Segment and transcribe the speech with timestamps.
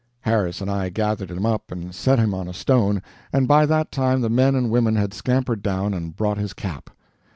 [0.21, 3.91] Harris and I gathered him up and set him on a stone, and by that
[3.91, 6.89] time the men and women had scampered down and brought his cap.